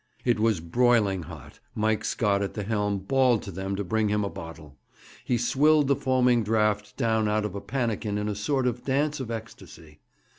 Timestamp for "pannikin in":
7.61-8.27